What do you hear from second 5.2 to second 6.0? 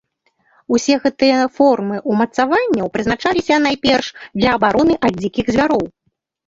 дзікіх звяроў.